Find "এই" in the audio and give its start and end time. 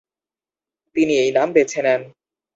1.23-1.31